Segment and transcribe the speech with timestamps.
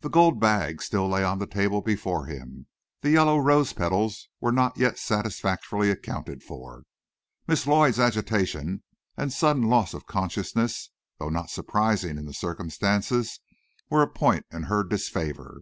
[0.00, 2.66] The gold bag still lay on the table before him;
[3.02, 6.84] the yellow rose petals were not yet satisfactorily accounted for;
[7.46, 8.82] Miss Lloyd's agitation
[9.18, 13.38] and sudden loss of consciousness, though not surprising in the circumstances,
[13.90, 15.60] were a point in her disfavor.